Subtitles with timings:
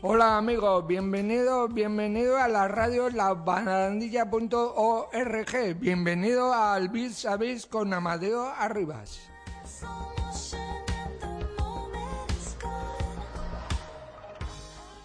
[0.00, 8.46] Hola amigos, bienvenidos, bienvenidos a la radio labarandilla.org, bienvenido al Bis a Bis con Amadeo
[8.46, 9.18] Arribas.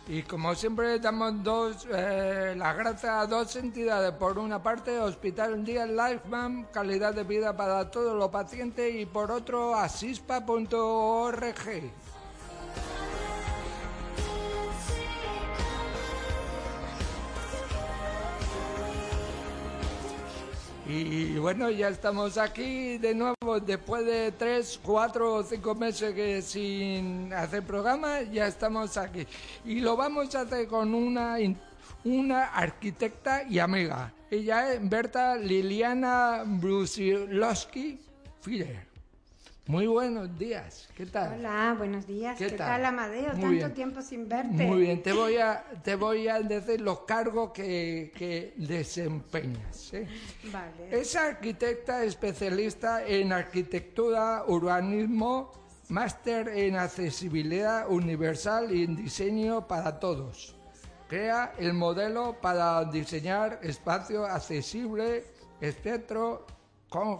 [0.08, 4.12] Y como siempre damos dos, eh, las gracias a dos entidades.
[4.12, 9.32] Por una parte, Hospital Día Lifeman, calidad de vida para todos los pacientes, y por
[9.32, 11.50] otro, asispa.org.
[20.96, 26.40] Y bueno, ya estamos aquí de nuevo después de tres, cuatro o cinco meses que
[26.44, 29.26] sin hacer programa, ya estamos aquí.
[29.66, 31.38] Y lo vamos a hacer con una,
[32.04, 34.14] una arquitecta y amiga.
[34.30, 38.00] Ella es Berta Liliana Brusilowski
[38.42, 38.93] Fider.
[39.66, 41.40] Muy buenos días, ¿qué tal?
[41.40, 42.38] Hola, buenos días.
[42.38, 42.68] ¿Qué ¿Qué, tal?
[42.68, 43.30] tal, Amadeo?
[43.30, 43.74] Muy Tanto bien.
[43.74, 44.66] tiempo sin verte.
[44.66, 49.94] Muy bien, te voy a, te voy a decir los cargos que, que desempeñas.
[49.94, 50.06] ¿eh?
[50.52, 51.00] Vale.
[51.00, 55.54] Es arquitecta especialista en arquitectura, urbanismo,
[55.88, 60.58] máster en accesibilidad universal y en diseño para todos.
[61.08, 65.24] Crea el modelo para diseñar espacio accesible,
[65.62, 66.46] espectro
[66.90, 67.20] con,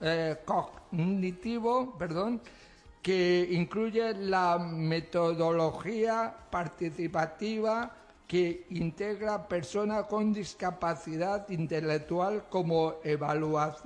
[0.00, 2.40] eh, cognitivo, perdón,
[3.02, 7.94] que incluye la metodología participativa
[8.26, 13.84] que integra personas con discapacidad intelectual como evaluadoras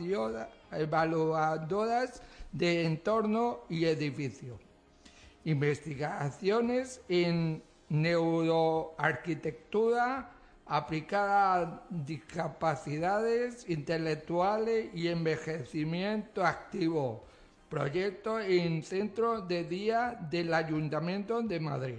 [2.52, 4.58] de entorno y edificio.
[5.44, 10.30] Investigaciones en neuroarquitectura
[10.70, 17.26] aplicada a discapacidades intelectuales y envejecimiento activo.
[17.68, 21.98] Proyecto en Centro de Día del Ayuntamiento de Madrid.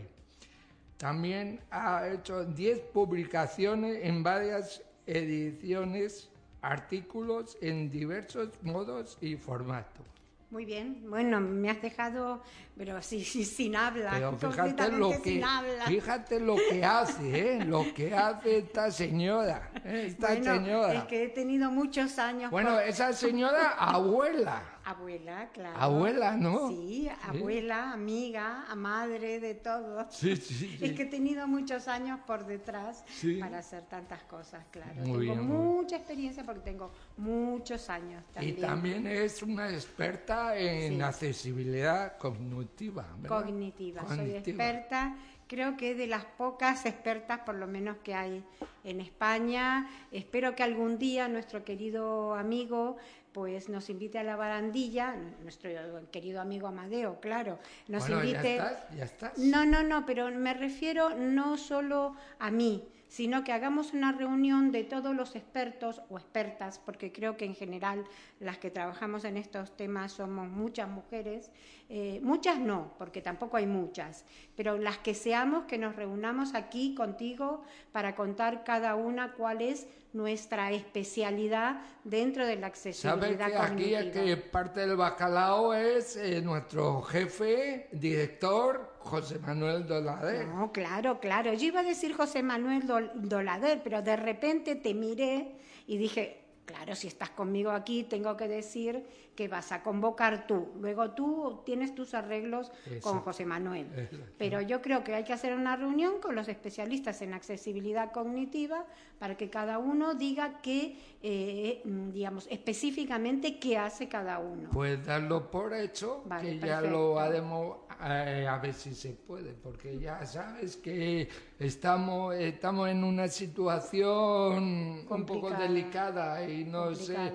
[0.95, 6.29] También ha hecho 10 publicaciones en varias ediciones,
[6.61, 10.20] artículos en diversos modos y formatos.
[10.51, 11.09] Muy bien.
[11.09, 12.43] Bueno, me has dejado,
[12.77, 14.11] pero sí, sí, sin habla.
[14.11, 15.85] Pero fíjate lo que sin habla.
[15.85, 17.65] fíjate lo que hace, ¿eh?
[17.65, 20.07] Lo que hace esta señora, ¿eh?
[20.07, 20.93] esta Bueno, señora.
[20.93, 22.51] es que he tenido muchos años.
[22.51, 25.79] Bueno, por- esa señora abuela, Abuela, claro.
[25.79, 26.67] abuela, ¿no?
[26.69, 30.13] Sí, abuela, amiga, madre de todos.
[30.13, 30.85] Sí, sí, sí.
[30.85, 33.35] Es que he tenido muchos años por detrás Sí.
[33.39, 34.93] para hacer tantas cosas, claro.
[34.95, 35.75] Muy tengo bien, muy bien.
[35.75, 38.61] mucha experiencia porque tengo muchos años Y también.
[38.61, 43.05] también es una experta en accesibilidad cognitiva.
[43.17, 43.41] ¿verdad?
[43.43, 44.07] cognitiva.
[44.07, 45.15] Soy experta,
[45.47, 48.43] creo que de las pocas expertas, por lo menos que hay
[48.83, 49.87] en España.
[50.11, 52.97] Espero que algún día nuestro querido amigo
[53.31, 55.69] pues nos invite a la barandilla, nuestro
[56.11, 58.57] querido amigo Amadeo, claro, nos bueno, invite.
[58.57, 59.37] ya estás, ya estás.
[59.37, 64.71] No, no, no, pero me refiero no solo a mí, sino que hagamos una reunión
[64.71, 68.05] de todos los expertos o expertas, porque creo que en general
[68.39, 71.51] las que trabajamos en estos temas somos muchas mujeres,
[71.93, 74.23] eh, muchas no, porque tampoco hay muchas,
[74.55, 79.87] pero las que seamos, que nos reunamos aquí contigo para contar cada una cuál es
[80.13, 86.41] nuestra especialidad dentro de la Sabes accesibilidad que aquí que parte del bacalao es eh,
[86.41, 90.47] nuestro jefe, director, José Manuel Dolader.
[90.47, 91.53] No, claro, claro.
[91.53, 95.55] Yo iba a decir José Manuel Dol- Dolader, pero de repente te miré
[95.87, 99.05] y dije, claro, si estás conmigo aquí, tengo que decir
[99.35, 100.69] que vas a convocar tú.
[100.79, 103.21] Luego tú tienes tus arreglos con.
[103.21, 103.87] José Manuel.
[103.95, 104.33] Exacto.
[104.37, 108.85] Pero yo creo que hay que hacer una reunión con los especialistas en accesibilidad cognitiva
[109.19, 114.69] para que cada uno diga qué, eh, digamos, específicamente qué hace cada uno.
[114.71, 119.53] Pues darlo por hecho, Vale, que ya lo haremos eh, a ver si se puede,
[119.53, 121.29] porque ya sabes que
[121.59, 127.31] estamos, estamos en una situación un poco delicada y no sé.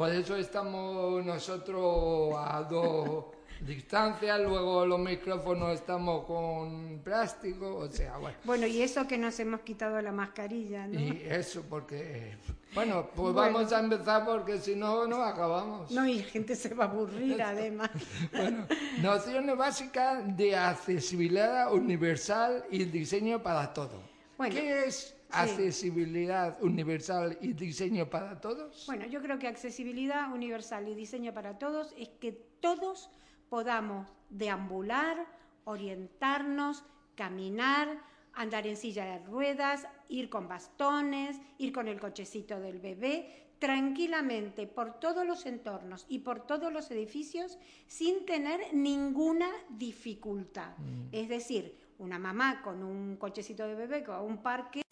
[0.00, 3.26] Por eso estamos nosotros a dos
[3.60, 8.38] distancias, luego los micrófonos estamos con plástico, o sea, bueno.
[8.44, 10.98] Bueno, y eso que nos hemos quitado la mascarilla, ¿no?
[10.98, 12.34] Y eso porque,
[12.74, 13.52] bueno, pues Bueno.
[13.58, 15.90] vamos a empezar porque si no, no acabamos.
[15.90, 17.90] No, y la gente se va a aburrir además.
[18.32, 18.66] Bueno,
[19.02, 24.00] nociones básicas de accesibilidad universal y diseño para todo.
[24.38, 28.86] Bueno, ¿Qué es accesibilidad universal y diseño para todos?
[28.86, 33.10] Bueno, yo creo que accesibilidad universal y diseño para todos es que todos
[33.48, 35.26] podamos deambular,
[35.64, 36.84] orientarnos,
[37.14, 38.00] caminar,
[38.32, 44.66] andar en silla de ruedas, ir con bastones, ir con el cochecito del bebé, tranquilamente
[44.66, 50.72] por todos los entornos y por todos los edificios sin tener ninguna dificultad.
[51.12, 54.82] Es decir, una mamá con un cochecito de bebé a un parque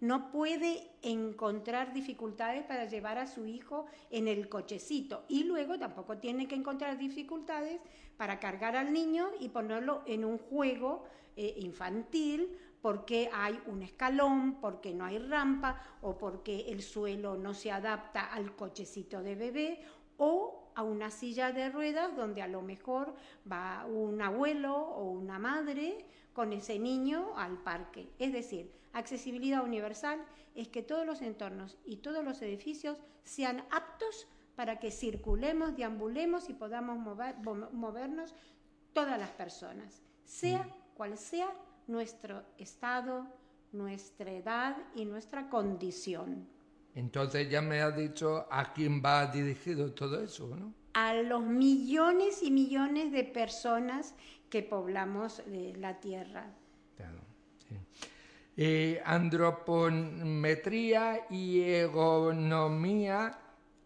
[0.00, 5.24] no puede encontrar dificultades para llevar a su hijo en el cochecito.
[5.28, 7.80] Y luego tampoco tiene que encontrar dificultades
[8.16, 11.04] para cargar al niño y ponerlo en un juego
[11.36, 12.48] eh, infantil
[12.82, 18.26] porque hay un escalón, porque no hay rampa o porque el suelo no se adapta
[18.32, 19.80] al cochecito de bebé
[20.18, 23.14] o a una silla de ruedas donde a lo mejor
[23.50, 28.08] va un abuelo o una madre con ese niño al parque.
[28.18, 30.22] Es decir, accesibilidad universal
[30.54, 36.48] es que todos los entornos y todos los edificios sean aptos para que circulemos, deambulemos
[36.48, 38.34] y podamos mover- mo- movernos
[38.92, 41.52] todas las personas, sea cual sea
[41.86, 43.26] nuestro estado,
[43.72, 46.48] nuestra edad y nuestra condición.
[46.96, 50.74] Entonces ya me has dicho a quién va dirigido todo eso, ¿no?
[50.96, 54.14] a los millones y millones de personas
[54.48, 56.46] que poblamos eh, la Tierra.
[56.96, 57.18] Claro,
[57.68, 57.76] sí.
[58.56, 63.38] Eh, andropometría y ergonomía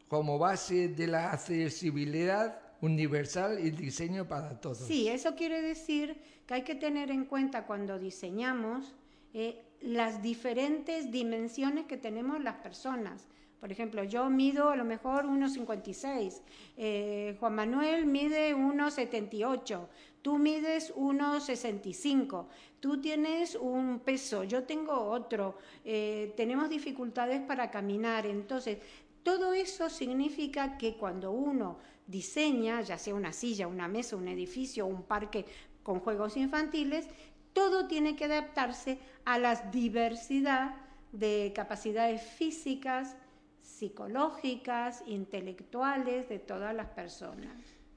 [0.06, 4.78] como base de la accesibilidad universal y diseño para todos.
[4.78, 6.16] Sí, eso quiere decir
[6.46, 8.94] que hay que tener en cuenta cuando diseñamos
[9.34, 13.28] eh, las diferentes dimensiones que tenemos las personas.
[13.60, 16.40] Por ejemplo, yo mido a lo mejor 1,56,
[16.78, 19.86] eh, Juan Manuel mide 1,78,
[20.22, 22.46] tú mides 1,65,
[22.80, 28.24] tú tienes un peso, yo tengo otro, eh, tenemos dificultades para caminar.
[28.24, 28.78] Entonces,
[29.22, 34.86] todo eso significa que cuando uno diseña, ya sea una silla, una mesa, un edificio,
[34.86, 35.44] un parque
[35.82, 37.08] con juegos infantiles,
[37.52, 40.74] todo tiene que adaptarse a la diversidad
[41.12, 43.16] de capacidades físicas,
[43.60, 47.52] psicológicas, intelectuales de todas las personas.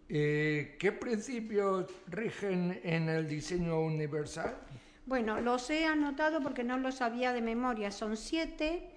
[0.09, 4.55] Eh, ¿Qué principios rigen en el diseño universal?
[5.05, 8.89] Bueno, los he anotado porque no los sabía de memoria, son siete.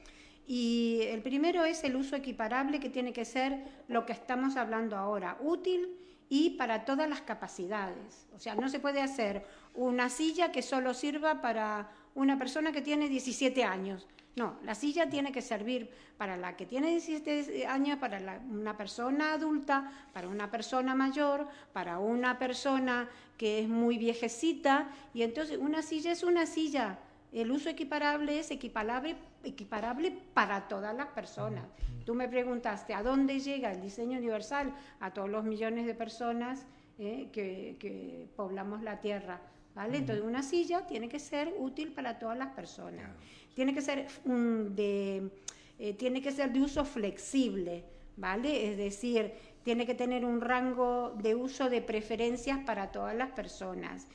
[0.47, 4.97] Y el primero es el uso equiparable, que tiene que ser lo que estamos hablando
[4.97, 5.97] ahora, útil
[6.29, 8.27] y para todas las capacidades.
[8.35, 12.83] O sea, no se puede hacer una silla que solo sirva para una persona que
[12.83, 14.07] tiene 17 años.
[14.35, 18.77] No, la silla tiene que servir para la que tiene 17 años, para la- una
[18.77, 23.09] persona adulta, para una persona mayor, para una persona
[23.39, 24.89] que es muy viejecita.
[25.15, 26.99] Y entonces una silla es una silla.
[27.33, 31.65] El uso equiparable es equiparable, equiparable para todas las personas.
[32.05, 34.75] Tú me preguntaste, ¿a dónde llega el diseño universal?
[35.01, 36.67] A todos los millones de personas
[36.99, 39.41] eh, que, que poblamos la Tierra.
[39.77, 39.99] ¿vale?
[39.99, 43.11] Entonces, una silla tiene que ser útil para todas las personas.
[43.55, 45.31] Tiene que ser de,
[45.79, 47.85] eh, tiene que ser de uso flexible,
[48.17, 48.71] ¿vale?
[48.71, 54.07] Es decir, tiene que tener un rango de uso de preferencias para todas las personas.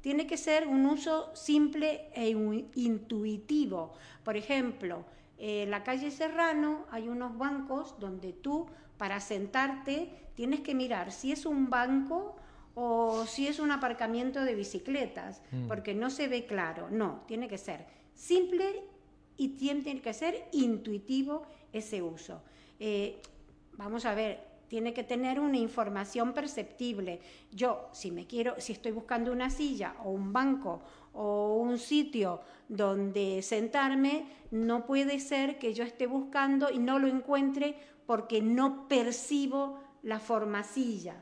[0.00, 3.92] Tiene que ser un uso simple e in- intuitivo.
[4.24, 5.04] Por ejemplo,
[5.38, 8.66] eh, en la calle Serrano hay unos bancos donde tú,
[8.96, 12.36] para sentarte, tienes que mirar si es un banco
[12.74, 16.88] o si es un aparcamiento de bicicletas, porque no se ve claro.
[16.90, 18.84] No, tiene que ser simple
[19.36, 21.42] y tiene que ser intuitivo
[21.72, 22.42] ese uso.
[22.78, 23.20] Eh,
[23.72, 24.40] vamos a ver,
[24.70, 27.18] tiene que tener una información perceptible.
[27.50, 30.80] Yo, si me quiero, si estoy buscando una silla o un banco
[31.12, 37.08] o un sitio donde sentarme, no puede ser que yo esté buscando y no lo
[37.08, 37.74] encuentre
[38.06, 41.16] porque no percibo la forma silla.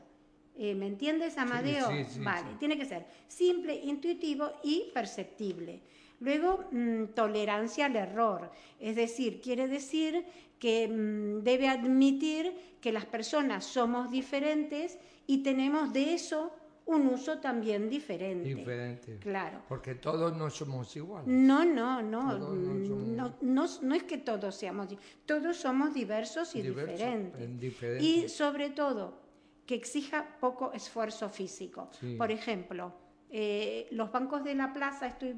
[0.55, 1.89] Eh, ¿Me entiendes, Amadeo?
[1.89, 5.81] sí, sí, vale, tiene que ser simple, intuitivo y perceptible.
[6.19, 10.25] Luego, mm, tolerancia al error, es decir, quiere decir
[10.59, 14.97] que mm, debe admitir que las personas somos diferentes
[15.27, 16.51] y tenemos de eso
[16.85, 18.49] un uso también diferente.
[18.49, 19.17] Diferente.
[19.19, 19.61] Claro.
[19.69, 21.27] Porque todos no somos iguales.
[21.27, 24.87] No, no, no, Todos no somos- no, no, no es que todos seamos,
[25.25, 27.39] todos somos diversos y diferentes.
[27.41, 28.07] en diferentes.
[28.07, 29.21] Y sobre todo,
[29.67, 31.89] que exija poco esfuerzo físico.
[31.99, 32.15] Sí.
[32.17, 32.91] Por ejemplo,
[33.31, 35.35] eh, los bancos de la plaza, estoy,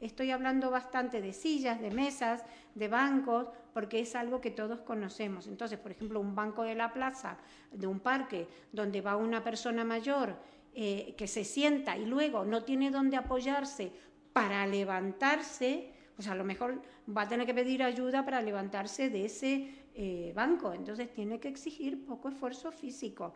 [0.00, 5.46] estoy hablando bastante de sillas, de mesas, de bancos, porque es algo que todos conocemos.
[5.46, 7.38] Entonces, por ejemplo, un banco de la plaza,
[7.70, 10.36] de un parque, donde va una persona mayor
[10.74, 13.92] eh, que se sienta y luego no tiene dónde apoyarse
[14.32, 16.82] para levantarse, pues a lo mejor
[17.16, 20.72] va a tener que pedir ayuda para levantarse de ese eh, banco.
[20.72, 23.34] Entonces tiene que exigir poco esfuerzo físico.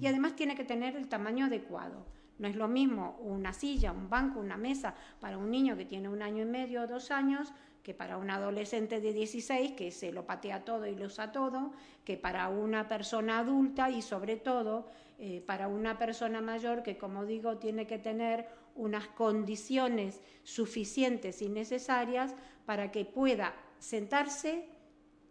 [0.00, 2.04] Y además tiene que tener el tamaño adecuado.
[2.38, 6.08] No es lo mismo una silla, un banco, una mesa para un niño que tiene
[6.08, 7.52] un año y medio o dos años
[7.82, 11.70] que para un adolescente de 16 que se lo patea todo y lo usa todo,
[12.04, 14.88] que para una persona adulta y sobre todo
[15.18, 21.48] eh, para una persona mayor que, como digo, tiene que tener unas condiciones suficientes y
[21.48, 22.34] necesarias
[22.66, 24.68] para que pueda sentarse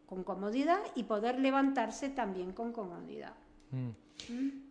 [0.05, 3.33] con comodidad y poder levantarse también con comodidad.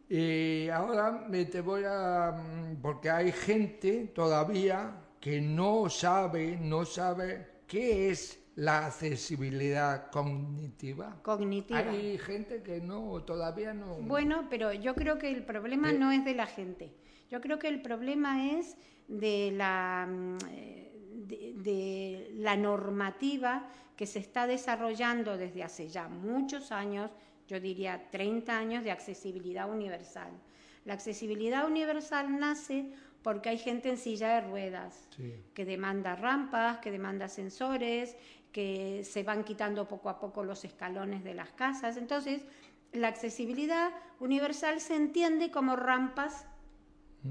[0.08, 2.32] Y ahora me te voy a...
[2.32, 11.16] mm, porque hay gente todavía que no sabe, no sabe qué es la accesibilidad cognitiva.
[11.23, 11.78] Cognitiva.
[11.80, 13.96] Hay gente que no, todavía no...
[13.96, 15.99] Bueno, pero yo creo que el problema Eh.
[15.99, 16.94] no es de la gente.
[17.30, 18.76] Yo creo que el problema es
[19.08, 20.92] de la, mm, eh,
[21.26, 27.11] de, de la normativa que se está desarrollando desde hace ya muchos años,
[27.54, 30.30] yo diría 30 años de accesibilidad universal.
[30.84, 32.92] La accesibilidad universal nace
[33.23, 35.32] porque hay gente en silla de ruedas Sí.
[35.54, 38.16] que demanda rampas, que demanda sensores,
[38.52, 41.96] que se van quitando poco a poco los escalones de las casas.
[41.96, 42.44] Entonces,
[42.92, 46.46] la accesibilidad universal se entiende como rampas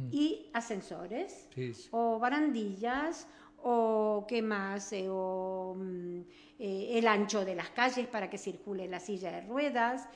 [0.10, 1.72] y ascensores, sí.
[1.92, 3.28] o barandillas,
[3.64, 6.22] o qué más, Eh, o mm,
[6.60, 10.08] eh, el ancho de las calles para que circule la silla de ruedas.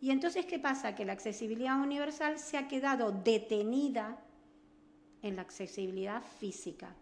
[0.00, 0.94] Y entonces, ¿qué pasa?
[0.94, 4.18] Que la accesibilidad universal se ha quedado detenida
[5.22, 6.94] en la accesibilidad física.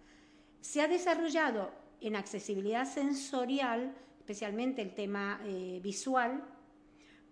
[0.60, 6.44] Se ha desarrollado en accesibilidad sensorial, especialmente el tema eh, visual,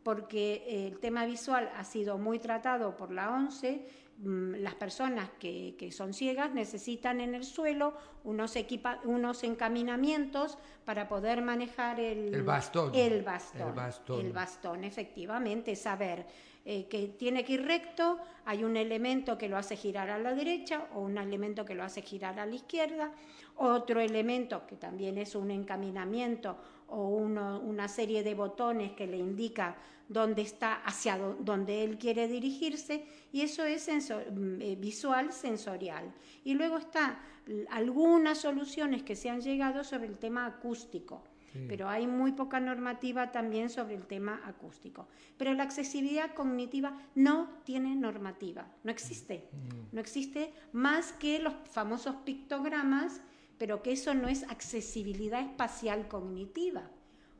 [0.02, 3.86] porque el tema visual ha sido muy tratado por la ONCE.
[4.20, 7.94] Mm, Las personas que, que son ciegas necesitan en el suelo
[8.24, 12.92] unos, equipa- unos encaminamientos para poder manejar el, El bastón.
[12.94, 13.68] El bastón.
[13.68, 14.20] El bastón.
[14.26, 16.26] El bastón, efectivamente, saber
[16.64, 20.34] eh, que tiene que ir recto, hay un elemento que lo hace girar a la
[20.34, 23.12] derecha o un elemento que lo hace girar a la izquierda,
[23.56, 26.58] otro elemento que también es un encaminamiento
[26.88, 29.76] o uno- una serie de botones que le indica
[30.08, 36.12] dónde está, hacia donde él quiere dirigirse, y eso es senso- mm, eh, visual sensorial.
[36.44, 41.22] Y luego está l- algunas soluciones que se han llegado sobre el tema acústico
[41.66, 45.08] pero hay muy poca normativa también sobre el tema acústico.
[45.38, 49.48] Pero la accesibilidad cognitiva no tiene normativa, no existe.
[49.90, 53.22] No existe más que los famosos pictogramas,
[53.56, 56.90] pero que eso no es accesibilidad espacial cognitiva.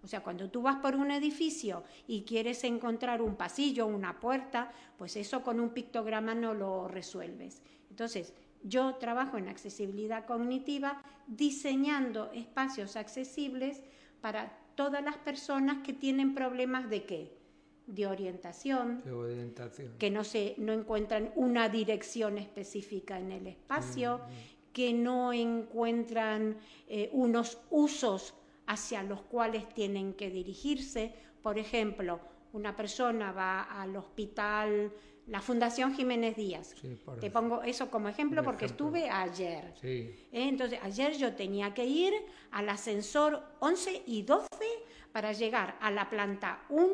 [0.02, 4.71] O sea, cuando tú vas por un edificio y quieres encontrar un pasillo, una puerta,
[4.97, 7.62] pues eso con un pictograma no lo resuelves.
[7.90, 13.83] Entonces, yo trabajo en accesibilidad cognitiva diseñando espacios accesibles
[14.21, 17.38] para todas las personas que tienen problemas de qué?
[17.87, 19.93] De orientación, De orientación.
[19.99, 24.21] que no, se, no encuentran una dirección específica en el espacio,
[24.73, 28.35] que no encuentran eh, unos usos
[28.68, 31.12] hacia los cuales tienen que dirigirse.
[31.42, 32.20] Por ejemplo,
[32.52, 34.92] una persona va al hospital,
[35.26, 36.75] la Fundación Jiménez Díaz.
[36.80, 38.87] Sí, Te pongo eso como ejemplo Por porque ejemplo.
[38.87, 39.75] estuve ayer.
[39.80, 39.88] Sí.
[40.32, 40.48] ¿eh?
[40.48, 42.12] Entonces, ayer yo tenía que ir
[42.50, 44.46] al ascensor 11 y 12
[45.12, 46.92] para llegar a la planta 1.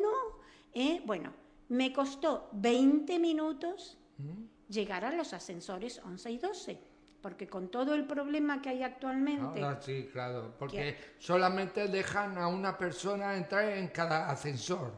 [0.73, 1.01] ¿eh?
[1.05, 1.33] Bueno,
[1.69, 3.97] me costó 20 minutos
[4.69, 6.79] llegar a los ascensores 11 y 12,
[7.25, 10.53] porque con todo el problema que hay actualmente, Ahora sí, claro.
[10.59, 14.91] Porque solamente dejan a una persona entrar en cada ascensor.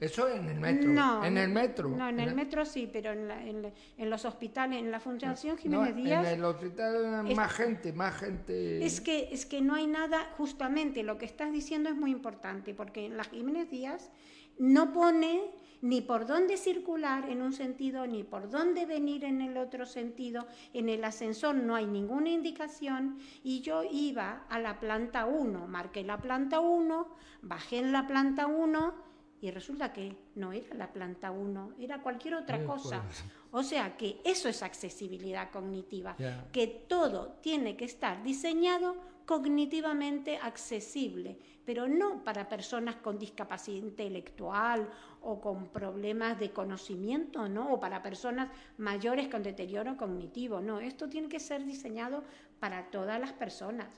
[0.00, 0.90] Eso en el metro.
[0.90, 1.88] No, En el metro.
[1.88, 4.98] No, en el metro sí, pero en, la- en la- en los hospitales, en la
[4.98, 8.84] Fundación No, Jiménez Díaz, en el hospital es- más gente, más gente.
[8.84, 12.74] Es que, es que no hay nada, justamente lo que estás diciendo es muy importante,
[12.74, 14.10] porque en la Jiménez Díaz
[14.58, 15.42] no pone
[15.80, 20.46] ni por dónde circular en un sentido, ni por dónde venir en el otro sentido.
[20.72, 26.02] En el ascensor no hay ninguna indicación y yo iba a la planta 1, marqué
[26.04, 27.08] la planta 1,
[27.42, 29.08] bajé en la planta 1
[29.40, 33.02] y resulta que no era la planta 1, era cualquier otra Eh, cosa.
[33.04, 33.24] pues.
[33.52, 36.16] O sea que eso es accesibilidad cognitiva,
[36.52, 38.96] que todo tiene que estar diseñado
[39.28, 44.88] cognitivamente accesible, pero no para personas con discapacidad intelectual
[45.20, 47.74] o con problemas de conocimiento, ¿no?
[47.74, 52.24] O para personas mayores con deterioro cognitivo, no, esto tiene que ser diseñado
[52.58, 53.88] para todas las personas.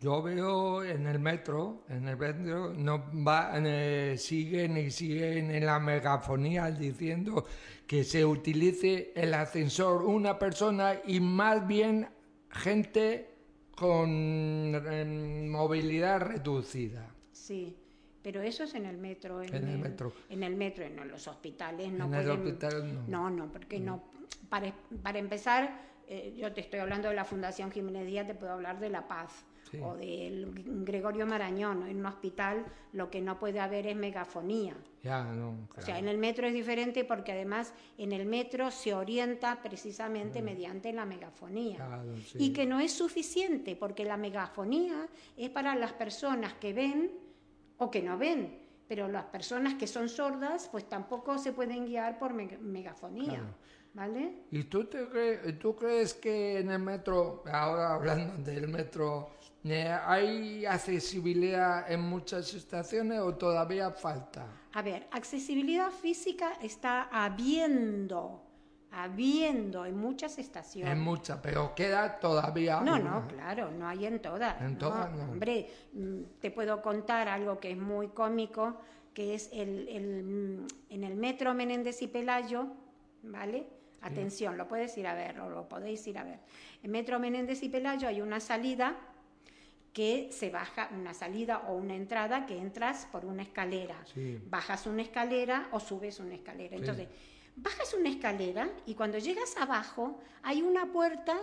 [0.00, 5.66] Yo veo en el metro, en el metro, no va, eh, siguen y siguen en
[5.66, 7.44] la megafonía diciendo
[7.86, 12.08] que se utilice el ascensor una persona y más bien
[12.48, 13.33] gente
[13.76, 17.08] con eh, movilidad reducida.
[17.32, 17.76] Sí,
[18.22, 19.42] pero eso es en el metro.
[19.42, 20.12] En, En el metro.
[20.28, 23.02] En el metro, en los hospitales no En el pueden- hospital no.
[23.08, 24.02] No, no, porque no.
[24.48, 28.52] Para, para empezar, eh, yo te estoy hablando de la Fundación Jiménez Díaz, te puedo
[28.52, 29.44] hablar de La Paz.
[29.70, 29.78] Sí.
[29.82, 30.52] O del
[30.84, 31.86] Gregorio Marañón.
[31.88, 34.76] En un hospital lo que no puede haber es megafonía.
[35.02, 35.50] Ya, no.
[35.70, 36.00] O sea, claro.
[36.00, 41.04] en el metro es diferente porque además en el metro se orienta precisamente mediante la
[41.04, 41.74] megafonía.
[41.84, 41.86] Mm.
[41.88, 42.38] Claro, sí.
[42.40, 45.06] Y que no es suficiente porque la megafonía
[45.36, 47.10] es para las personas que ven
[47.78, 48.60] o que no ven.
[48.86, 53.30] Pero las personas que son sordas, pues tampoco se pueden guiar por meg- megafonía.
[53.30, 53.54] Claro.
[53.94, 54.42] ¿Vale?
[54.50, 59.30] ¿Y tú, te cre- tú crees que en el metro, ahora hablando del metro,
[59.72, 64.46] hay accesibilidad en muchas estaciones o todavía falta?
[64.74, 68.42] A ver, accesibilidad física está habiendo,
[68.90, 70.92] habiendo en muchas estaciones.
[70.92, 72.80] En muchas, pero queda todavía.
[72.80, 73.20] No, alguna.
[73.20, 74.60] no, claro, no hay en todas.
[74.60, 74.78] En ¿no?
[74.78, 75.32] todas, no.
[75.32, 78.80] Hombre, mm, te puedo contar algo que es muy cómico,
[79.14, 82.66] que es el, el, mm, en el metro Menéndez y Pelayo,
[83.22, 83.66] ¿vale?
[84.02, 86.40] Atención, lo puedes ir a ver, o lo podéis ir a ver.
[86.82, 88.98] En metro Menéndez y Pelayo hay una salida
[89.94, 93.96] que se baja, una salida o una entrada que entras por una escalera.
[94.12, 94.42] Sí.
[94.50, 96.76] Bajas una escalera o subes una escalera.
[96.76, 97.08] Entonces,
[97.54, 101.38] bajas una escalera y cuando llegas abajo hay una puerta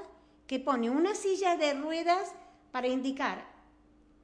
[0.47, 2.35] que pone una silla de ruedas
[2.73, 3.45] para indicar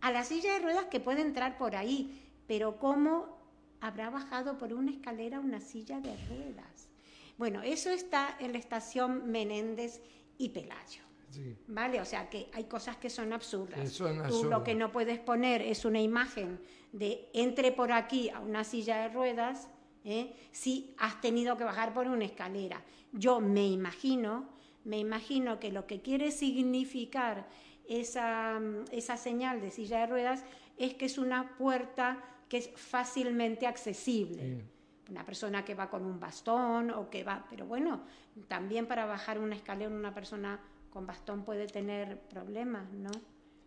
[0.01, 2.29] a la silla de ruedas que puede entrar por ahí.
[2.48, 3.38] Pero ¿cómo
[3.79, 6.89] habrá bajado por una escalera una silla de ruedas?
[7.38, 10.01] Bueno, eso está en la estación Menéndez
[10.38, 11.07] y Pelayo.
[11.29, 11.55] Sí.
[11.67, 11.99] ¿Vale?
[12.01, 13.91] O sea que hay cosas que son absurdas.
[13.91, 16.59] Son Tú lo que no puedes poner es una imagen
[16.91, 19.67] de entre por aquí a una silla de ruedas
[20.05, 20.33] ¿eh?
[20.51, 22.81] si has tenido que bajar por una escalera.
[23.11, 24.49] Yo me imagino,
[24.85, 27.47] me imagino que lo que quiere significar
[27.87, 28.59] esa,
[28.91, 30.43] esa señal de silla de ruedas
[30.77, 35.11] es que es una puerta que es fácilmente accesible Sí.
[35.11, 38.01] una persona que va con un bastón o que va, pero bueno,
[38.47, 40.59] también para bajar una escalera una persona
[40.89, 43.12] con bastón puede tener problemas, ¿no?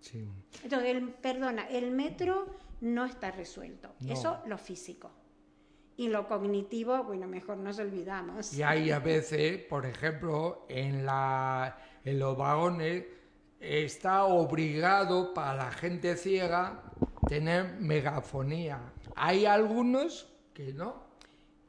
[0.00, 0.26] Sí.
[0.62, 2.46] Entonces, el, perdona, el metro
[2.80, 4.12] no está resuelto, No.
[4.12, 5.10] eso lo físico.
[5.96, 8.54] Y lo cognitivo, bueno, mejor nos olvidamos.
[8.54, 13.04] Y hay a veces, por ejemplo, en, la, en los vagones
[13.60, 16.82] está obligado para la gente ciega
[17.28, 18.80] tener megafonía.
[19.14, 21.09] Hay algunos que no.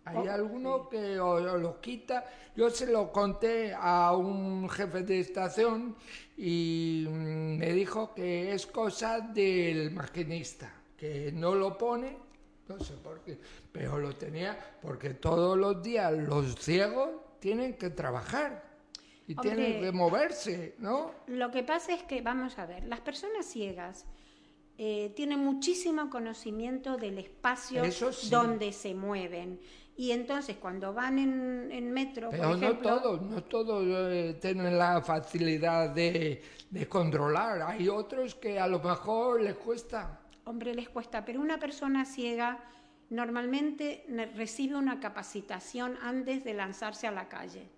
[0.05, 2.25] Hay Oh, algunos que o, o los quita.
[2.55, 5.95] Yo se lo conté a un jefe de estación
[6.37, 12.17] y mm, me dijo que es cosa del maquinista, que no lo pone,
[12.67, 13.39] no sé por qué,
[13.71, 17.09] pero lo tenía porque todos los días los ciegos
[17.39, 18.63] tienen que trabajar
[19.27, 19.55] y Hombre.
[19.55, 21.13] tienen que moverse, ¿no?
[21.27, 24.05] Lo que pasa es que, vamos a ver, las personas ciegas
[24.77, 28.29] eh, tienen muchísimo conocimiento del espacio sí.
[28.29, 29.59] donde se mueven.
[29.97, 34.37] Y entonces cuando van en, en metro, Pero por ejemplo, no todos, no todos eh,
[34.41, 37.61] tienen la facilidad de, de controlar.
[37.61, 40.19] Hay otros que a lo mejor les cuesta.
[40.45, 42.63] Hombre, les cuesta, pero una persona ciega
[43.09, 47.69] normalmente recibe una capacitación antes de lanzarse a la calle.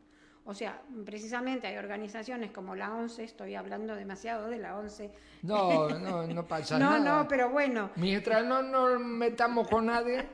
[0.45, 5.11] O sea, precisamente hay organizaciones como la ONCE, estoy hablando demasiado de la ONCE.
[5.41, 7.23] No, no, no pasa no, nada.
[7.23, 10.27] no, pero bueno, Mientras no nos metamos con nadie,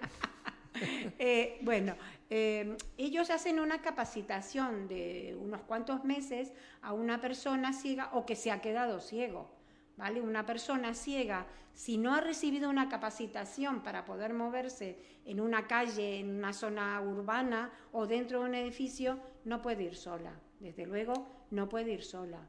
[1.19, 1.95] Eh, bueno,
[2.29, 8.35] eh, ellos hacen una capacitación de unos cuantos meses a una persona ciega o que
[8.35, 9.49] se ha quedado ciego.
[9.97, 10.21] ¿Vale?
[10.21, 16.19] Una persona ciega, si no ha recibido una capacitación para poder moverse en una calle,
[16.19, 20.31] en una zona urbana o dentro de un edificio, no puede ir sola.
[20.61, 22.39] Desde luego, no puede ir sola.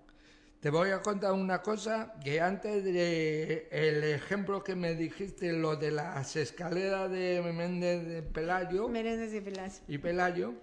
[0.61, 5.77] Te voy a contar una cosa que antes de el ejemplo que me dijiste, lo
[5.77, 9.81] de las escaleras de Méndez de Pelayo, Menéndez y Pelayo.
[9.89, 10.55] y Pelayo.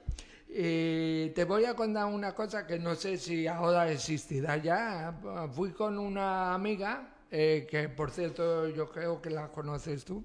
[0.49, 5.19] eh, te voy a contar una cosa que no sé si ahora existirá ya.
[5.53, 10.23] Fui con una amiga, eh, que por cierto yo creo que la conoces tú.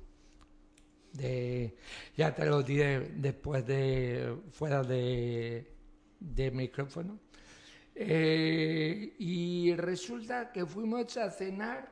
[1.12, 1.76] de,
[2.16, 5.66] ya te lo diré después de, fuera de,
[6.20, 7.18] de micrófono.
[7.94, 11.90] Eh, y resulta que fuimos a cenar,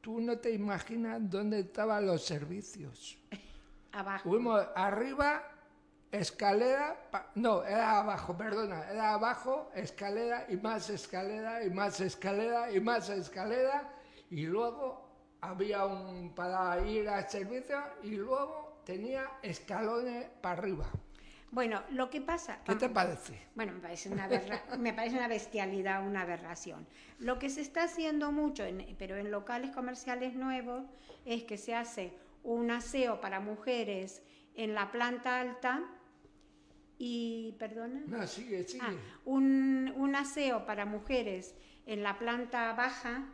[0.00, 3.18] tú no te imaginas dónde estaban los servicios.
[3.92, 4.28] Abajo.
[4.28, 5.42] Fuimos arriba,
[6.10, 12.72] escalera, pa- no, era abajo, perdona, era abajo, escalera y más escalera y más escalera
[12.72, 13.94] y más escalera
[14.30, 15.08] y luego
[15.42, 20.86] había un para ir al servicio y luego tenía escalones para arriba.
[21.54, 22.58] Bueno, lo que pasa...
[22.64, 23.40] ¿Qué te parece?
[23.54, 26.84] Bueno, me parece, una aberra- me parece una bestialidad, una aberración.
[27.20, 30.84] Lo que se está haciendo mucho, en- pero en locales comerciales nuevos,
[31.24, 32.12] es que se hace
[32.42, 34.20] un aseo para mujeres
[34.56, 35.84] en la planta alta
[36.98, 38.82] y, perdona, No, sigue, sigue.
[38.84, 38.92] Ah,
[39.24, 41.54] un, un aseo para mujeres
[41.86, 43.26] en la planta baja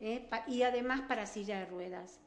[0.00, 0.26] ¿eh?
[0.28, 2.20] pa- y además para silla de ruedas.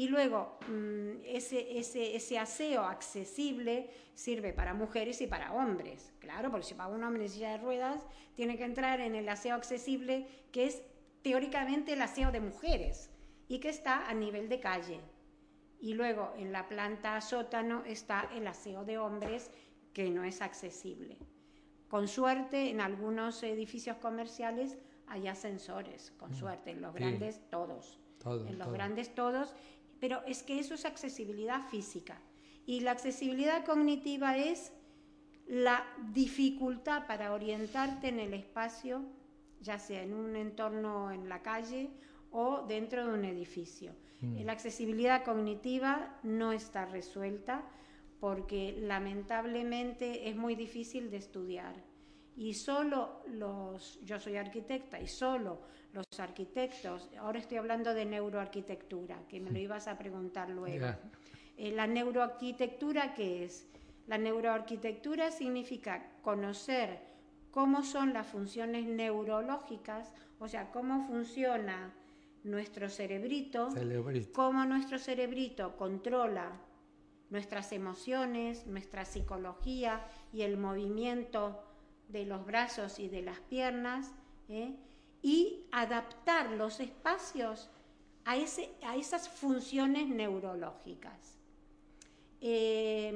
[0.00, 6.14] Y luego mm, ese, ese, ese aseo accesible sirve para mujeres y para hombres.
[6.20, 9.28] Claro, porque si va un hombre en silla de ruedas, tiene que entrar en el
[9.28, 10.82] aseo accesible, que es
[11.20, 13.10] teóricamente el aseo de mujeres
[13.46, 15.00] y que está a nivel de calle.
[15.82, 19.50] Y luego en la planta sótano está el aseo de hombres,
[19.92, 21.18] que no es accesible.
[21.90, 27.00] Con suerte, en algunos edificios comerciales hay ascensores, con suerte, en los Sí.
[27.00, 27.98] grandes todos.
[28.18, 28.74] Todo, en los todo.
[28.74, 29.54] grandes todos,
[30.00, 32.20] pero es que eso es accesibilidad física.
[32.66, 34.72] Y la accesibilidad cognitiva es
[35.46, 39.02] la dificultad para orientarte en el espacio,
[39.60, 41.90] ya sea en un entorno en la calle
[42.30, 43.92] o dentro de un edificio.
[44.20, 47.62] La accesibilidad cognitiva no está resuelta
[48.20, 51.74] porque lamentablemente es muy difícil de estudiar.
[52.36, 55.60] Y solo los, yo soy arquitecta y solo
[55.92, 60.86] los arquitectos, ahora estoy hablando de neuroarquitectura, que me lo ibas a preguntar luego.
[61.56, 63.66] Eh, la neuroarquitectura, ¿qué es?
[64.06, 67.00] La neuroarquitectura significa conocer
[67.50, 71.92] cómo son las funciones neurológicas, o sea, cómo funciona
[72.44, 74.32] nuestro cerebrito, Cerebrito.
[74.32, 76.52] cómo nuestro cerebrito controla
[77.28, 81.62] nuestras emociones, nuestra psicología y el movimiento
[82.12, 84.12] de los brazos y de las piernas,
[84.48, 84.74] ¿eh?
[85.22, 87.70] y adaptar los espacios
[88.24, 91.38] a, ese, a esas funciones neurológicas.
[92.42, 93.12] Eh,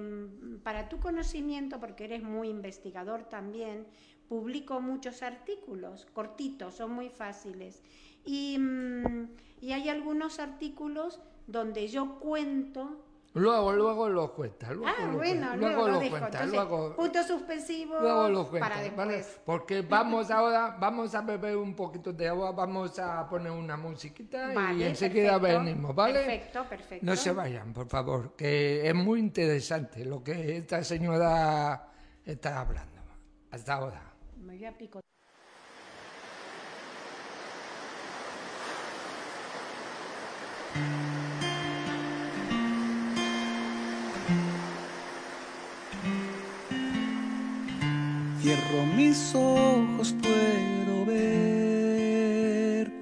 [0.63, 3.87] para tu conocimiento, porque eres muy investigador también,
[4.29, 7.83] publico muchos artículos cortitos, son muy fáciles.
[8.25, 9.29] Y, mm,
[9.61, 13.03] y hay algunos artículos donde yo cuento.
[13.35, 14.73] Luego, luego lo cuenta.
[14.73, 16.11] Luego ah, bueno, cuenta, luego, lo lo dejo.
[16.11, 16.27] cuenta.
[16.45, 18.69] Entonces, luego, punto suspensivo luego lo cuenta.
[18.69, 19.17] para ¿vale?
[19.17, 19.41] después.
[19.45, 24.53] Porque vamos ahora, vamos a beber un poquito de agua, vamos a poner una musiquita
[24.53, 26.15] y Vale, enseguida perfecto, venimos, ¿vale?
[26.15, 27.05] Perfecto, perfecto.
[27.07, 31.89] No se vayan, por favor, que es muy interesante lo que esta señora
[32.25, 33.01] está hablando.
[33.51, 34.13] Hasta ahora.
[34.39, 35.01] Me voy a pico-
[48.45, 52.93] Cierro mis ojos, puedo ver.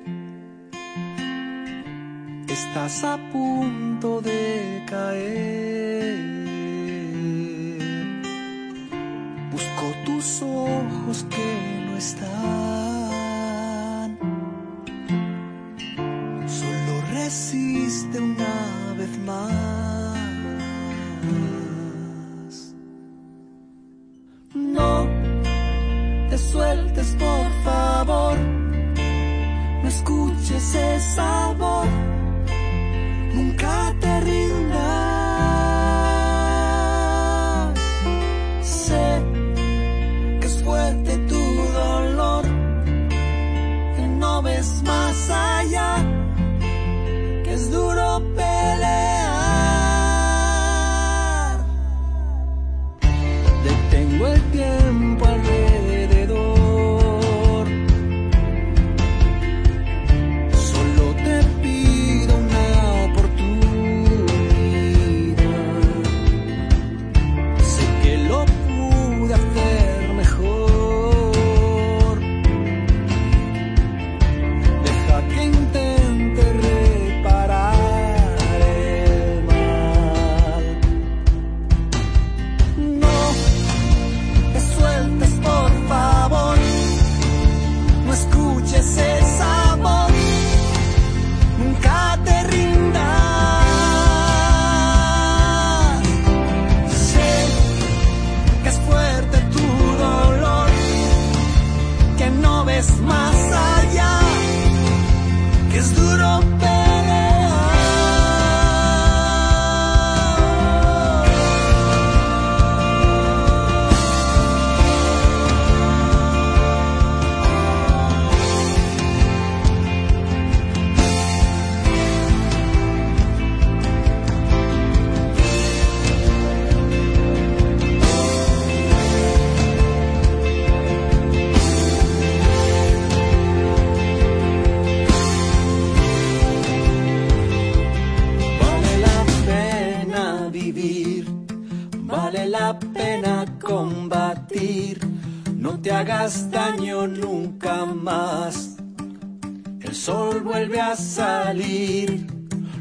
[2.46, 6.14] Estás a punto de caer.
[9.50, 12.30] Busco tus ojos que no están.
[16.46, 19.61] Solo resiste una vez más.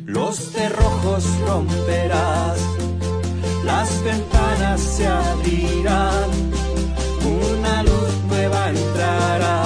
[0.05, 2.59] Los cerrojos romperás,
[3.63, 6.29] las ventanas se abrirán,
[7.25, 9.60] una luz nueva entrará.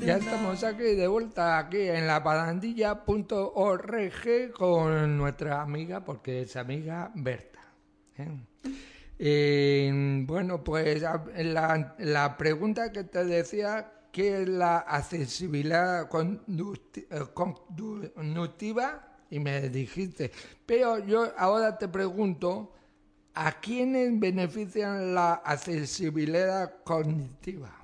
[0.00, 7.10] Ya estamos aquí de vuelta aquí en la parandilla.org con nuestra amiga, porque es amiga
[7.14, 7.60] Berta.
[9.18, 10.24] ¿eh?
[10.26, 16.08] Bueno, pues la, la pregunta que te decía, ¿qué es la accesibilidad eh,
[17.34, 19.04] conductiva?
[19.30, 20.30] Y me dijiste,
[20.66, 22.74] pero yo ahora te pregunto,
[23.34, 27.77] ¿a quiénes benefician la accesibilidad cognitiva?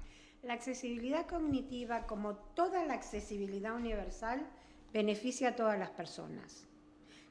[0.45, 4.47] La accesibilidad cognitiva, como toda la accesibilidad universal,
[4.93, 6.67] beneficia a todas las personas.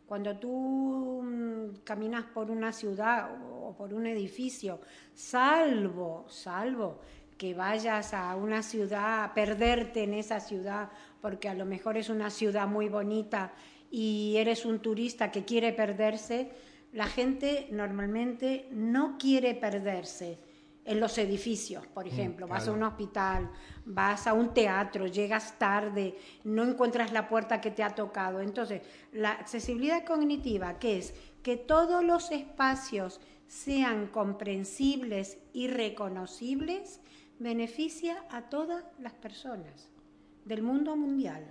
[0.05, 4.79] Cuando tú mm, caminas por una ciudad o o por un edificio,
[5.13, 6.99] salvo, salvo
[7.37, 10.89] que vayas a una ciudad, a perderte en esa ciudad,
[11.21, 13.53] porque a lo mejor es una ciudad muy bonita
[13.89, 16.51] y eres un turista que quiere perderse,
[16.93, 20.37] la gente normalmente no quiere perderse
[20.85, 23.49] en los edificios, por ejemplo, vas a un hospital,
[23.85, 28.41] vas a un teatro, llegas tarde, no encuentras la puerta que te ha tocado.
[28.41, 28.81] Entonces,
[29.13, 36.99] la accesibilidad cognitiva, que es que todos los espacios sean comprensibles y reconocibles,
[37.39, 39.89] beneficia a todas las personas
[40.45, 41.45] del mundo mundial.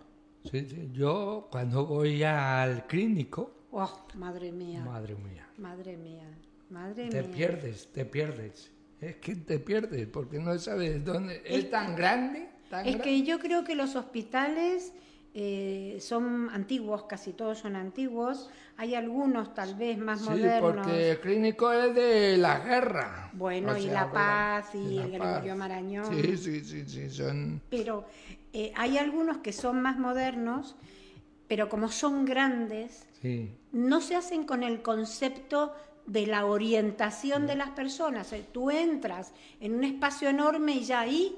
[0.50, 0.90] Sí, sí.
[0.92, 6.28] Yo cuando voy al clínico, Oh, madre mía, madre mía, madre mía,
[6.68, 7.32] madre te mía.
[7.34, 8.70] pierdes, te pierdes.
[9.02, 11.42] Es que te pierdes porque no sabes dónde.
[11.44, 13.02] Es tan grande, tan Es grande.
[13.02, 14.92] que yo creo que los hospitales
[15.34, 18.48] eh, son antiguos, casi todos son antiguos.
[18.76, 20.74] Hay algunos tal vez más Sí, modernos.
[20.86, 23.30] porque el clínico es de la guerra.
[23.32, 25.10] Bueno, O y sea, La Paz y La el.
[25.10, 26.06] Gregorio Marañón.
[26.06, 27.60] Sí, sí, sí, sí, son.
[27.70, 28.04] Pero
[28.52, 30.76] eh, hay algunos que son más modernos,
[31.48, 33.50] pero como son grandes, Sí.
[33.72, 35.74] no se hacen con el concepto
[36.06, 38.32] de la orientación de las personas.
[38.32, 41.36] Eh, Tú entras en un espacio enorme y ya ahí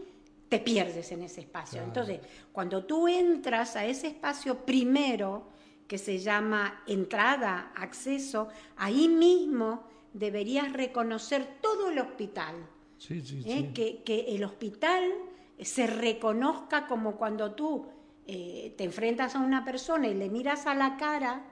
[0.48, 1.83] te pierdes en ese espacio.
[1.83, 2.20] Entonces,
[2.53, 5.48] cuando tú entras a ese espacio primero,
[5.87, 12.55] que se llama entrada, acceso, ahí mismo deberías reconocer todo el hospital.
[12.98, 13.50] Sí, sí, sí.
[13.50, 13.72] ¿eh?
[13.74, 15.12] que, que el hospital
[15.61, 17.87] se reconozca como cuando tú
[18.27, 21.44] eh, te enfrentas a una persona y le miras a la cara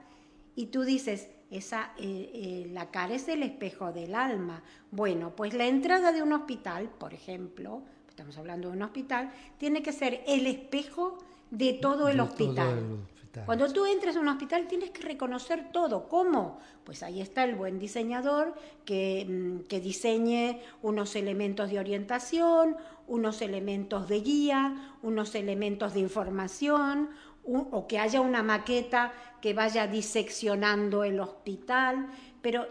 [0.55, 4.63] y tú dices, esa, eh, eh, la cara es el espejo del alma.
[4.91, 9.81] Bueno, pues la entrada de un hospital, por ejemplo, estamos hablando de un hospital, tiene
[9.81, 11.17] que ser el espejo
[11.51, 12.55] de todo el De hospital.
[12.55, 13.45] todo el hospital.
[13.45, 16.07] Cuando tú entres a un hospital tienes que reconocer todo.
[16.07, 16.59] ¿Cómo?
[16.83, 18.53] Pues ahí está el buen diseñador
[18.85, 26.01] que, mm, que diseñe unos elementos de orientación, unos elementos de guía, unos elementos de
[26.01, 27.09] información,
[27.45, 32.07] o que haya una maqueta que vaya diseccionando el hospital.
[32.41, 32.67] Pero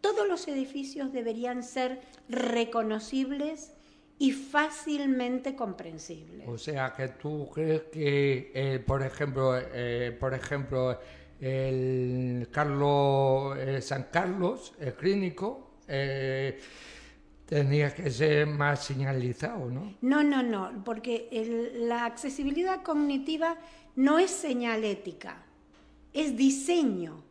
[0.00, 3.72] todos los edificios deberían ser reconocibles
[4.18, 6.46] y fácilmente comprensibles.
[6.46, 10.98] O sea, que tú crees que, eh, por ejemplo, eh, por ejemplo,
[11.40, 15.78] el Carlos eh, San Carlos, el clínico,
[17.56, 19.94] tendría que ser más señalizado, ¿no?
[20.00, 23.56] No, no, no, porque el- la accesibilidad cognitiva
[23.96, 25.32] no es señalética,
[26.14, 27.22] es diseño,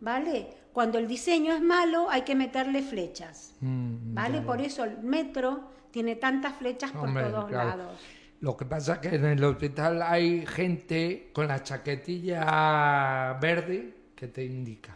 [0.00, 0.38] ¿vale?
[0.72, 4.40] Cuando el diseño es malo hay que meterle flechas, Mm, ¿vale?
[4.40, 7.68] Por eso el metro tiene tantas flechas por todos claro.
[7.78, 8.00] lados.
[8.40, 14.26] Lo que pasa es que en el hospital hay gente con la chaquetilla verde que
[14.28, 14.94] te indica.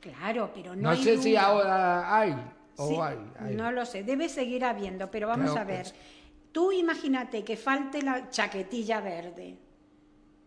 [0.00, 2.36] Claro, pero no, No, hay sé si ahora hay
[2.76, 3.18] o Sí, hay.
[3.38, 3.54] hay.
[3.54, 5.86] No lo sé, debe seguir habiendo, pero vamos a ver.
[6.52, 9.58] Tú imagínate que falte la chaquetilla verde,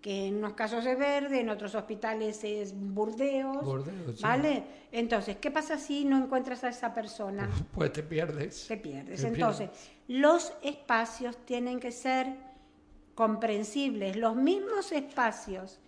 [0.01, 4.23] que en unos casos es verde, en otros hospitales es burdeos, Burdeos, sí.
[4.23, 4.63] ¿vale?
[4.91, 7.49] Entonces, ¿qué pasa si no encuentras a esa persona?
[7.75, 8.65] Pues te pierdes.
[8.67, 9.21] Te pierdes.
[9.21, 9.69] Te Entonces,
[10.07, 12.27] los espacios tienen que ser
[13.13, 15.79] comprensibles, los mismos espacios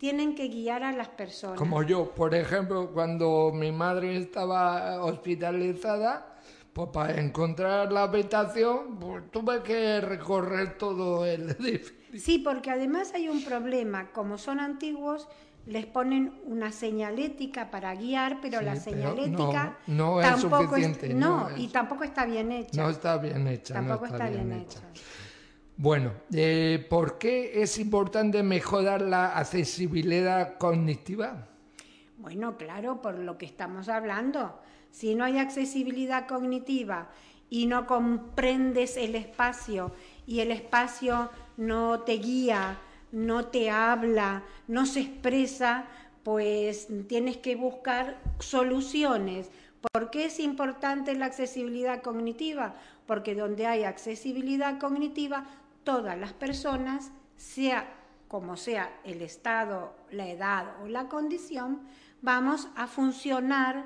[0.00, 1.58] tienen que guiar a las personas.
[1.58, 6.36] Como yo, por ejemplo, cuando mi madre estaba hospitalizada,
[6.72, 11.94] pues para encontrar la habitación, pues tuve que recorrer todo el edificio.
[12.18, 15.28] Sí, porque además hay un problema, como son antiguos,
[15.66, 20.68] les ponen una señalética para guiar, pero Sí, la pero señalética no- no es tampoco
[20.68, 22.82] suficiente, no, no y tampoco está bien hecha.
[22.82, 23.74] No está bien hecha.
[23.74, 24.80] no tampoco está, bien, hecha.
[25.82, 31.48] Bueno, eh, ¿por qué es importante mejorar la accesibilidad cognitiva?
[32.18, 34.60] Bueno, claro, por lo que estamos hablando.
[34.90, 37.08] Si no hay accesibilidad cognitiva
[37.48, 39.92] y no comprendes el espacio
[40.26, 42.78] y el espacio no te guía,
[43.10, 45.86] no te habla, no se expresa,
[46.22, 49.50] pues tienes que buscar soluciones.
[49.92, 52.74] ¿Por qué es importante la accesibilidad cognitiva?
[53.06, 55.46] Porque donde hay accesibilidad cognitiva,
[55.84, 57.96] todas las personas, sea
[58.28, 61.80] como sea el estado, la edad o la condición,
[62.22, 63.84] vamos a funcionar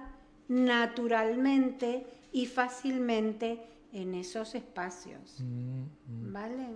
[0.48, 3.61] naturalmente y fácilmente
[3.92, 5.38] en esos espacios.
[6.07, 6.66] ¿Vale?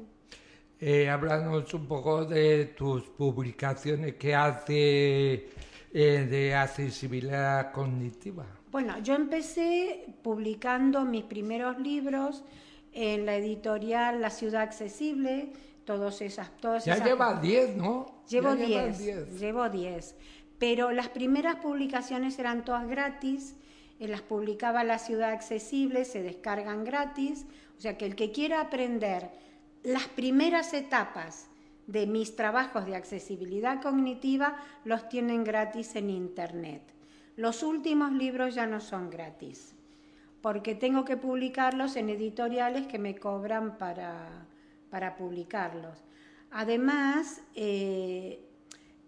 [0.81, 5.49] Eh, háblanos un poco de tus publicaciones que hace
[5.93, 8.47] eh, de accesibilidad cognitiva.
[8.71, 12.45] Bueno, yo empecé publicando mis primeros libros
[12.93, 15.53] en la editorial La Ciudad Accesible,
[15.85, 18.23] todos esas, todas Ya esas llevas 10, ¿no?
[18.29, 20.15] Llevo Ya llevas 10, llevo 10.
[20.59, 23.57] Pero las primeras publicaciones eran todas gratis,
[23.99, 27.47] eh, las publicaba La Ciudad Accesible, se descargan gratis,
[27.79, 29.31] o sea que el que quiera aprender
[29.83, 31.49] las primeras etapas
[31.87, 36.83] de mis trabajos de accesibilidad cognitiva los tienen gratis en Internet.
[37.37, 39.75] Los últimos libros ya no son gratis,
[40.41, 44.47] porque tengo que publicarlos en editoriales que me cobran para,
[44.91, 46.05] para publicarlos.
[46.51, 48.41] Además, eh,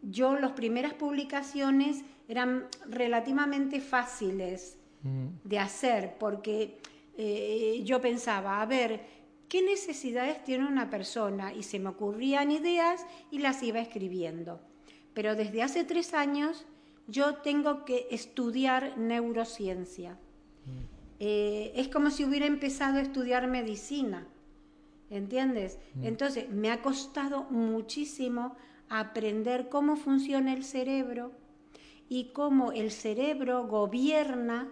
[0.03, 6.79] yo las primeras publicaciones eran relativamente fáciles de hacer, porque
[7.17, 9.01] eh, yo pensaba, a ver,
[9.49, 11.55] ¿qué necesidades tiene una persona?
[11.55, 14.61] Y se me ocurrían ideas y las iba escribiendo.
[15.15, 16.67] Pero desde hace tres años
[17.09, 20.19] yo tengo que estudiar neurociencia.
[21.21, 24.27] Eh, es como si hubiera empezado a estudiar medicina.
[25.11, 25.79] ¿Entiendes?
[26.03, 28.57] Entonces, me ha costado muchísimo
[28.89, 31.33] aprender cómo funciona el cerebro
[32.09, 34.69] y cómo el cerebro gobierna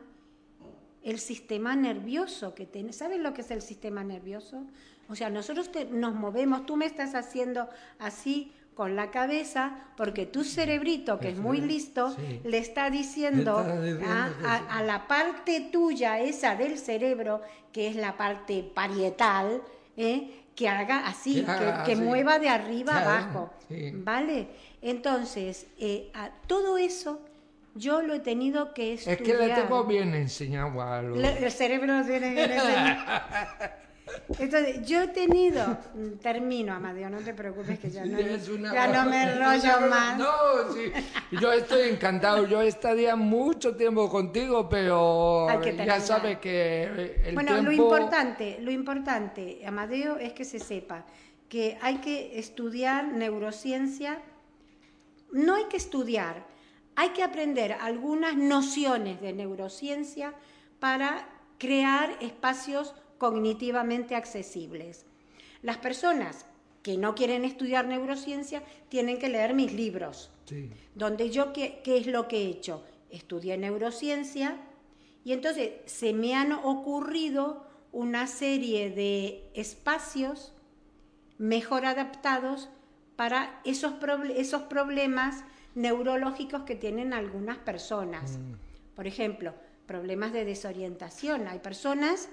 [1.02, 2.92] el sistema nervioso que tiene.
[2.92, 4.64] ¿Sabes lo que es el sistema nervioso?
[5.08, 10.24] O sea, nosotros te- nos movemos, tú me estás haciendo así con la cabeza porque
[10.24, 12.40] tu cerebrito, que es muy listo, Sí.
[12.44, 17.96] le está diciendo, Le está diciendo a, la parte tuya, esa del cerebro, que es
[17.96, 19.62] la parte parietal,
[19.96, 20.30] ¿eh?
[20.54, 22.00] que haga así, Que que, haga que así.
[22.02, 23.50] mueva de arriba Claro, abajo.
[23.68, 23.90] sí.
[23.94, 24.46] ¿Vale?
[24.80, 27.20] Entonces, eh, a todo eso
[27.74, 29.38] yo lo he tenido que Es estudiar.
[29.40, 31.18] que le tengo bien enseñado a los...
[31.18, 33.22] Le- el cerebro tiene bien enseñado.
[34.38, 38.72] Entonces, yo he tenido, mm, termino, Amadeo, no te preocupes que ya no, Es una
[38.72, 39.86] ya no me una broma.
[39.88, 40.18] más.
[40.18, 40.92] No, sí.
[41.40, 42.46] Yo estoy encantado.
[42.46, 46.84] Yo estaría mucho tiempo contigo, pero ya sabes que
[47.24, 51.04] el bueno, lo importante, lo importante, Amadeo, es que se sepa
[51.48, 54.18] que hay que estudiar neurociencia,
[55.32, 56.46] no hay que estudiar,
[56.94, 60.34] hay que aprender algunas nociones de neurociencia
[60.78, 61.26] para
[61.58, 65.04] crear espacios cognitivamente accesibles.
[65.62, 66.46] Las personas
[66.82, 70.70] que no quieren estudiar neurociencia tienen que leer mis libros Sí.
[70.94, 72.82] donde yo, ¿qué, qué es lo que he hecho?
[73.10, 74.56] Estudié neurociencia
[75.24, 80.52] y entonces se me han ocurrido una serie de espacios
[81.36, 82.68] mejor adaptados
[83.16, 83.94] para esos,
[84.36, 85.44] esos problemas
[85.74, 88.38] neurológicos que tienen algunas personas.
[88.94, 89.54] Por ejemplo,
[89.86, 91.46] problemas de desorientación.
[91.48, 92.28] Hay personas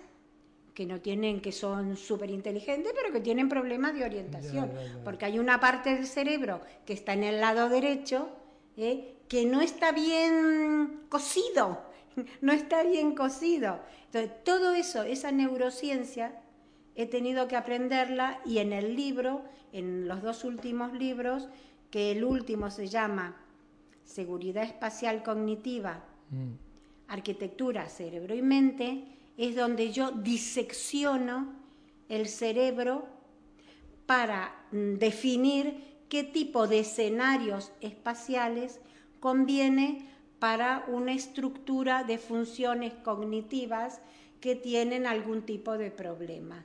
[0.76, 4.94] que no tienen, que son súper inteligentes, pero que tienen problemas de orientación, Ya, ya,
[4.98, 5.04] ya.
[5.06, 8.30] porque hay una parte del cerebro que está en el lado derecho
[8.78, 9.16] ¿eh?
[9.30, 11.82] que no está bien cosido,
[12.42, 13.80] no está bien cosido.
[14.08, 16.42] Entonces, todo eso, esa neurociencia,
[16.96, 21.48] he tenido que aprenderla y en el libro, en los dos últimos libros,
[21.90, 23.38] que el último se llama
[24.04, 26.04] Seguridad Espacial Cognitiva,
[27.08, 29.06] Arquitectura, Cerebro y Mente,
[29.38, 31.54] es donde yo disecciono
[32.10, 33.08] el cerebro
[34.06, 38.80] para mm, definir qué tipo de escenarios espaciales
[39.20, 40.08] conviene
[40.40, 44.02] para una estructura de funciones cognitivas
[44.40, 46.64] que tienen algún tipo de problema.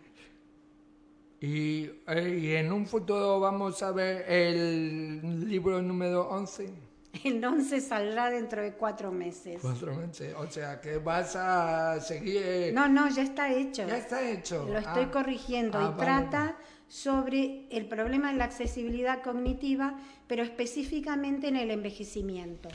[1.41, 6.90] Y, eh, en un futuro vamos a ver el libro número 11.
[7.25, 9.59] El 11 saldrá dentro de cuatro meses.
[9.61, 10.35] Cuatro meses.
[10.39, 12.73] O sea que vas a seguir.
[12.73, 13.87] No, no, ya está hecho.
[13.87, 14.67] Ya está hecho.
[14.67, 15.11] Lo estoy Ah.
[15.11, 15.99] corrigiendo Ah, y vale.
[16.05, 16.57] trata
[16.89, 22.69] sobre el problema de la accesibilidad cognitiva, pero específicamente en el envejecimiento.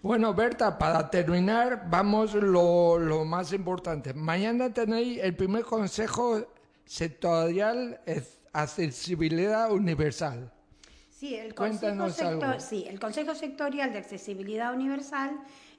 [0.00, 4.14] Bueno, Berta, para terminar, vamos lo, lo más importante.
[4.14, 6.46] Mañana tenéis el primer consejo
[6.86, 10.50] sectorial es accesibilidad universal.
[11.24, 12.60] Sí, el consejo, Cuéntanos sector- algo.
[12.60, 15.30] sí, el Consejo Sectorial de Accesibilidad Universal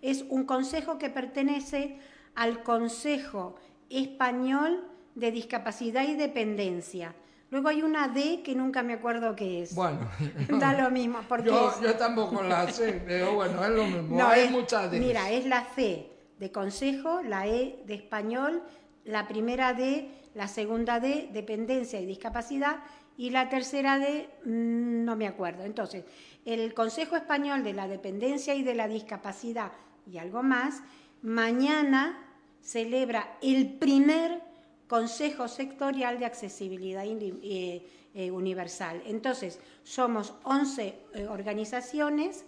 [0.01, 1.99] es un consejo que pertenece
[2.33, 3.55] al Consejo
[3.91, 4.83] Español
[5.13, 7.13] de Discapacidad y Dependencia.
[7.51, 9.75] Luego hay una D que nunca me acuerdo qué es.
[9.75, 9.99] Bueno,
[10.59, 14.17] Da lo mismo, porque yo, es- yo tampoco la sé, pero bueno, es lo mismo.
[14.17, 18.63] No, Hay es- muchas de Mira, es la C de consejo, la E de español,
[19.03, 22.77] la primera D, la segunda D, dependencia y discapacidad,
[23.17, 25.63] y la tercera D, mm, no me acuerdo.
[25.63, 26.03] Entonces,
[26.45, 29.71] el Consejo Español de la Dependencia y de la Discapacidad
[30.11, 30.83] y algo más,
[31.21, 32.19] mañana
[32.61, 34.41] celebra el primer
[34.87, 39.01] Consejo Sectorial de Accesibilidad eh, eh, Universal.
[39.05, 42.45] Entonces, somos 11 eh, organizaciones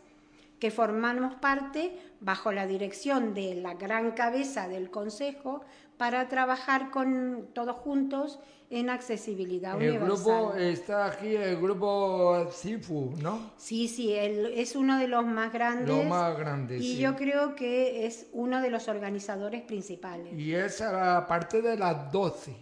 [0.60, 5.62] que formamos parte bajo la dirección de la gran cabeza del Consejo
[5.98, 8.40] para trabajar con todos juntos
[8.70, 10.08] en accesibilidad El universal.
[10.44, 13.52] grupo está aquí, el grupo CIFU, ¿no?
[13.56, 15.88] Sí, sí, él es uno de los más grandes.
[15.88, 16.98] Lo más grande, Y sí.
[16.98, 20.34] yo creo que es uno de los organizadores principales.
[20.38, 22.56] Y es a partir de las 12.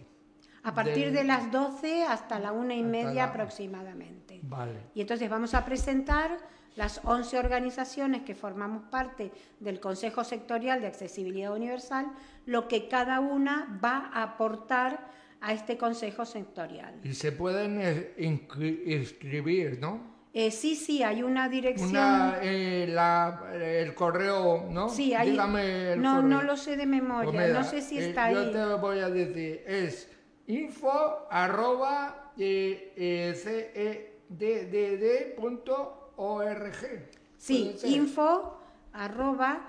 [0.62, 4.40] A partir de las 12 hasta la una y media la- aproximadamente.
[4.42, 4.78] Vale.
[4.94, 6.38] Y entonces vamos a presentar
[6.76, 12.06] las 11 organizaciones que formamos parte del Consejo Sectorial de Accesibilidad Universal,
[12.44, 15.10] lo que cada una va a aportar
[15.40, 16.94] a este Consejo Sectorial.
[17.02, 20.14] Y se pueden eh, inscri- inscribir, ¿no?
[20.34, 21.88] Eh, sí, sí, hay una dirección.
[21.90, 24.90] Una, eh, la- el correo, ¿no?
[24.90, 26.28] Sí, hay- Dígame el no, correo.
[26.28, 28.52] no lo sé de memoria, no sé si eh, está yo ahí.
[28.52, 30.10] te voy a decir, es
[30.46, 32.22] info arroba.
[32.36, 32.78] Sí,
[36.16, 37.90] ¿Puede ser?
[37.90, 38.58] info
[38.92, 39.60] arroba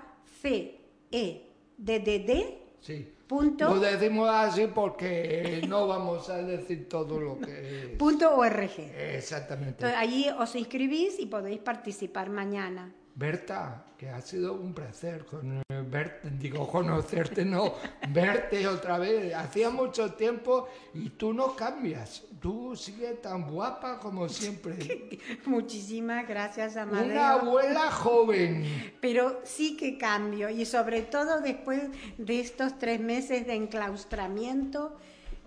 [0.42, 0.80] c
[1.12, 1.42] e
[1.78, 3.14] d d d Sí.
[3.28, 7.98] punto- Lo decimos así porque no vamos a decir todo lo que es.
[7.98, 8.70] punto org.
[8.98, 9.72] Exactamente.
[9.86, 12.94] Entonces, allí os inscribís y podéis participar mañana.
[13.16, 17.76] Berta, que ha sido un placer con, verte, digo, conocerte, no,
[18.10, 19.34] verte otra vez.
[19.34, 22.24] Hacía mucho tiempo y tú no cambias.
[22.40, 25.20] Tú sigues tan guapa como siempre.
[25.46, 27.12] Muchísimas gracias, Amadeo.
[27.12, 28.94] Una abuela joven.
[29.02, 31.82] Pero sí que cambio y sobre todo después
[32.18, 34.96] de estos tres meses de enclaustramiento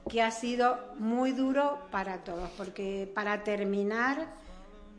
[0.09, 4.27] que ha sido muy duro para todos, porque para terminar,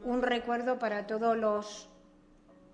[0.04, 1.91] un recuerdo para todos los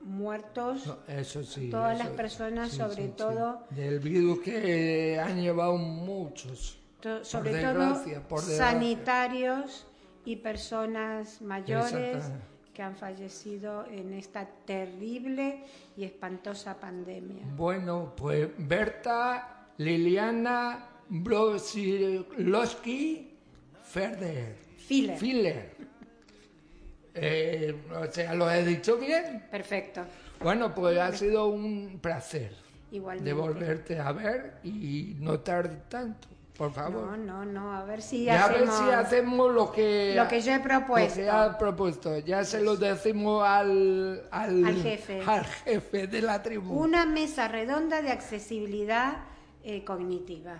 [0.01, 1.69] muertos, No, Eso sí.
[1.69, 6.77] todas eso- las personas, sí, sobre sí, todo, Del virus que han llevado muchos.
[7.01, 9.85] to- sobre desgracia, todo por sanitarios
[10.25, 12.25] y personas mayores
[12.73, 15.63] que han fallecido en esta terrible
[15.95, 17.43] y espantosa pandemia.
[17.55, 23.31] Bueno, pues Berta Liliana Brosilowski
[23.83, 24.55] Ferder.
[24.77, 25.17] Filler.
[25.17, 25.75] Filler.
[27.19, 29.43] Eh, o sea, ¿lo he dicho bien?
[29.51, 30.01] Perfecto.
[30.39, 32.53] Bueno, pues ha sido un placer
[32.91, 33.27] Igualmente.
[33.29, 37.17] de volverte a ver y no tarde tanto, por favor.
[37.17, 40.27] No, no, no, a ver si y a ver hacemos si hacemos lo que, lo
[40.27, 41.19] que yo he propuesto.
[41.19, 42.19] lo que ha propuesto.
[42.19, 45.21] Ya se lo decimos al, al, Al jefe.
[45.25, 46.73] al jefe de la tribu.
[46.79, 49.17] una mesa redonda de accesibilidad
[49.63, 50.59] eh, cognitiva.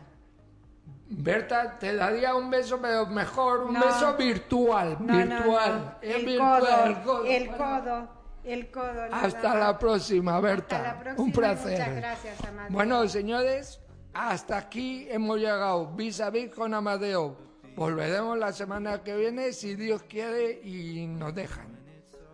[1.09, 3.79] Berta, te daría un beso, pero mejor un No.
[3.85, 4.97] beso virtual.
[4.99, 5.97] No, virtual.
[6.01, 6.09] no.
[6.09, 7.25] El virtual, codo, el codo.
[7.25, 8.09] el codo,
[8.43, 9.03] el codo.
[9.11, 9.59] Hasta más.
[9.59, 10.75] la próxima, Berta.
[10.77, 11.71] Hasta la próxima un placer.
[11.79, 12.71] Muchas gracias, Amadeo.
[12.71, 13.79] Bueno, señores,
[14.13, 15.87] hasta aquí hemos llegado.
[15.95, 17.37] Vis a vis con Amadeo.
[17.75, 21.77] Volveremos la semana que viene, si Dios quiere y nos dejan.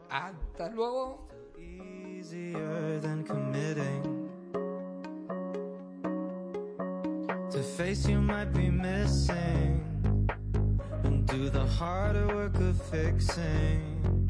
[0.09, 1.27] Hasta luego.
[7.63, 10.29] Face you might be missing.
[11.03, 14.29] And do the harder work of fixing